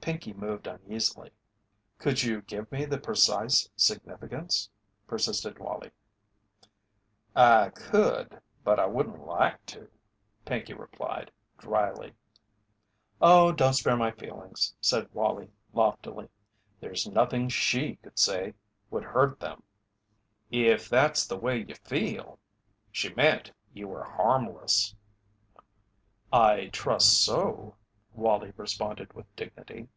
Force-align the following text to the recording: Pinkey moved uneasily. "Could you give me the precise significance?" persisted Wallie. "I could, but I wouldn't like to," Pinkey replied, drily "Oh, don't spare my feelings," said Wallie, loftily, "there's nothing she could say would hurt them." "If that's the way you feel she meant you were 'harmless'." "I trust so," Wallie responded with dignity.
Pinkey 0.00 0.32
moved 0.34 0.68
uneasily. 0.68 1.32
"Could 1.98 2.22
you 2.22 2.40
give 2.42 2.70
me 2.70 2.84
the 2.84 2.96
precise 3.00 3.68
significance?" 3.74 4.70
persisted 5.04 5.58
Wallie. 5.58 5.90
"I 7.34 7.70
could, 7.70 8.40
but 8.62 8.78
I 8.78 8.86
wouldn't 8.86 9.26
like 9.26 9.66
to," 9.66 9.90
Pinkey 10.44 10.74
replied, 10.74 11.32
drily 11.58 12.14
"Oh, 13.20 13.50
don't 13.50 13.72
spare 13.72 13.96
my 13.96 14.12
feelings," 14.12 14.76
said 14.80 15.12
Wallie, 15.12 15.50
loftily, 15.72 16.28
"there's 16.78 17.08
nothing 17.08 17.48
she 17.48 17.96
could 17.96 18.16
say 18.20 18.54
would 18.92 19.02
hurt 19.02 19.40
them." 19.40 19.64
"If 20.52 20.88
that's 20.88 21.26
the 21.26 21.36
way 21.36 21.64
you 21.66 21.74
feel 21.74 22.38
she 22.92 23.12
meant 23.14 23.50
you 23.74 23.88
were 23.88 24.04
'harmless'." 24.04 24.94
"I 26.32 26.66
trust 26.66 27.24
so," 27.24 27.74
Wallie 28.12 28.52
responded 28.56 29.12
with 29.12 29.26
dignity. 29.34 29.88